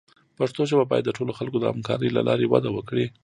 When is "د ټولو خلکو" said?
1.07-1.57